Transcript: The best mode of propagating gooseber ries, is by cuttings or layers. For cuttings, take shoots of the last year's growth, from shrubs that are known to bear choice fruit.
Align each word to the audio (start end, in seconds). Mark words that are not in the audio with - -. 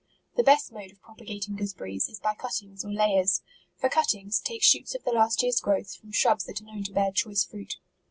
The 0.35 0.41
best 0.41 0.71
mode 0.71 0.89
of 0.89 0.99
propagating 0.99 1.55
gooseber 1.55 1.83
ries, 1.85 2.09
is 2.09 2.19
by 2.19 2.33
cuttings 2.33 2.83
or 2.83 2.91
layers. 2.91 3.43
For 3.77 3.87
cuttings, 3.87 4.39
take 4.39 4.63
shoots 4.63 4.95
of 4.95 5.03
the 5.03 5.11
last 5.11 5.43
year's 5.43 5.59
growth, 5.61 5.93
from 5.95 6.11
shrubs 6.11 6.45
that 6.45 6.59
are 6.59 6.63
known 6.65 6.81
to 6.85 6.91
bear 6.91 7.11
choice 7.11 7.43
fruit. 7.45 7.75